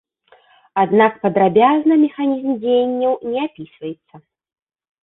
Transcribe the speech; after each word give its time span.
Аднак 0.83 1.13
падрабязна 1.27 1.93
механізм 2.05 2.51
дзеянняў 2.65 3.13
не 3.31 3.39
апісваецца. 3.47 4.15